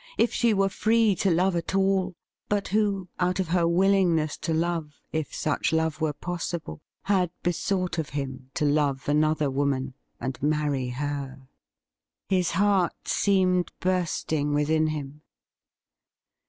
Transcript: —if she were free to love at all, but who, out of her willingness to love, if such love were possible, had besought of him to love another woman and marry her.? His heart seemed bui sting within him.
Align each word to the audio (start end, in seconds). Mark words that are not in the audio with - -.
—if 0.17 0.33
she 0.33 0.51
were 0.51 0.67
free 0.67 1.13
to 1.13 1.29
love 1.29 1.55
at 1.55 1.75
all, 1.75 2.15
but 2.49 2.69
who, 2.69 3.07
out 3.19 3.39
of 3.39 3.49
her 3.49 3.67
willingness 3.67 4.35
to 4.35 4.51
love, 4.51 4.99
if 5.11 5.31
such 5.31 5.71
love 5.71 6.01
were 6.01 6.11
possible, 6.11 6.81
had 7.03 7.29
besought 7.43 7.99
of 7.99 8.09
him 8.09 8.49
to 8.55 8.65
love 8.65 9.07
another 9.07 9.51
woman 9.51 9.93
and 10.19 10.41
marry 10.41 10.87
her.? 10.89 11.47
His 12.27 12.49
heart 12.49 12.93
seemed 13.07 13.71
bui 13.79 14.07
sting 14.07 14.55
within 14.55 14.87
him. 14.87 15.21